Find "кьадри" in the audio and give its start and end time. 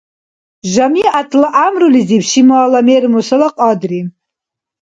3.57-3.99